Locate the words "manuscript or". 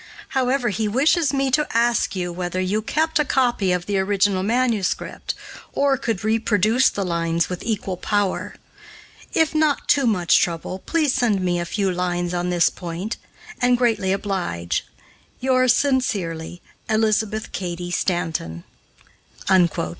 4.41-5.95